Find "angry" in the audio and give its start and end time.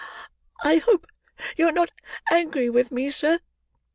2.31-2.71